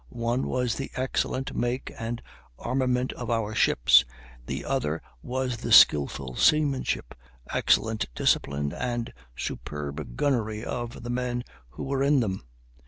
One 0.09 0.47
was 0.47 0.73
the 0.73 0.89
excellent 0.95 1.55
make 1.55 1.93
and 1.95 2.23
armament 2.57 3.13
of 3.13 3.29
our 3.29 3.53
ships; 3.53 4.03
the 4.47 4.65
other 4.65 4.99
was 5.21 5.57
the 5.57 5.71
skilful 5.71 6.35
seamanship, 6.37 7.13
excellent 7.53 8.07
discipline, 8.15 8.73
and 8.73 9.13
superb 9.35 10.15
gunnery 10.15 10.65
of 10.65 11.03
the 11.03 11.11
men 11.11 11.43
who 11.69 11.83
were 11.83 12.01
in 12.01 12.19
them. 12.19 12.41